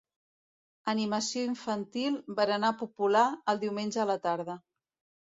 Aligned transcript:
Animació 0.93 1.43
infantil, 1.51 2.19
berenar 2.41 2.75
popular, 2.83 3.25
el 3.55 3.65
diumenge 3.69 4.07
a 4.07 4.11
la 4.15 4.21
tarda. 4.29 4.63